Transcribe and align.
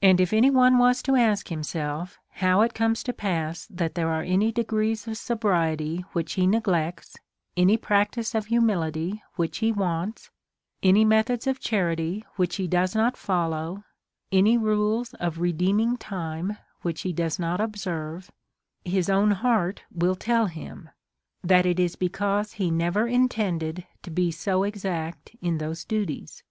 And 0.00 0.18
if 0.18 0.32
any 0.32 0.48
one 0.48 0.78
was 0.78 1.02
to 1.02 1.14
ask 1.14 1.48
himself, 1.48 2.18
how 2.36 2.62
it 2.62 2.72
cornes 2.74 3.02
to 3.04 3.12
pass 3.12 3.66
that 3.68 3.94
there 3.94 4.08
are 4.08 4.22
any 4.22 4.50
degrees 4.50 5.06
of 5.06 5.18
sobriety 5.18 6.06
which 6.14 6.32
he 6.40 6.46
neglects, 6.46 7.16
any 7.54 7.76
practice 7.76 8.34
of 8.34 8.46
humility 8.46 9.22
which 9.36 9.58
he 9.58 9.70
wants, 9.70 10.30
any 10.82 11.04
methods 11.04 11.46
of 11.46 11.60
charity 11.60 12.24
which 12.36 12.56
he 12.56 12.66
does 12.66 12.94
not 12.94 13.14
follow, 13.18 13.84
any 14.32 14.56
rules 14.56 15.12
of 15.20 15.38
redeeming 15.38 15.98
time 15.98 16.56
which 16.80 17.02
he 17.02 17.12
does 17.12 17.38
not 17.38 17.60
observe, 17.60 18.30
his 18.86 19.10
own 19.10 19.32
heart 19.32 19.82
will 19.90 20.14
tell 20.16 20.46
him, 20.46 20.88
that 21.44 21.66
it 21.66 21.78
is 21.78 21.94
because 21.94 22.52
he 22.54 22.70
never 22.70 23.06
intend 23.06 23.62
ed 23.62 23.86
to 24.02 24.10
be 24.10 24.30
so 24.30 24.62
exact 24.62 25.36
in 25.42 25.58
those 25.58 25.84
duties. 25.84 26.42